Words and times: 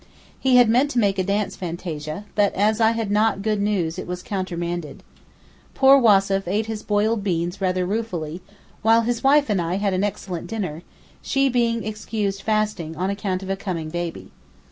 He 0.39 0.55
had 0.55 0.67
meant 0.67 0.89
to 0.89 0.97
make 0.97 1.19
a 1.19 1.23
dance 1.23 1.55
fantasia, 1.55 2.25
but 2.33 2.55
as 2.55 2.81
I 2.81 2.93
had 2.93 3.11
not 3.11 3.43
good 3.43 3.61
news 3.61 3.99
it 3.99 4.07
was 4.07 4.23
countermanded. 4.23 5.03
Poor 5.75 6.01
Wassef 6.01 6.47
ate 6.47 6.65
his 6.65 6.81
boiled 6.81 7.23
beans 7.23 7.61
rather 7.61 7.85
ruefully, 7.85 8.41
while 8.81 9.01
his 9.01 9.23
wife 9.23 9.47
and 9.47 9.61
I 9.61 9.75
had 9.75 9.93
an 9.93 10.03
excellent 10.03 10.47
dinner, 10.47 10.81
she 11.21 11.49
being 11.49 11.85
excused 11.85 12.41
fasting 12.41 12.95
on 12.95 13.11
account 13.11 13.43
of 13.43 13.49
a 13.51 13.55
coming 13.55 13.91
baby. 13.91 14.31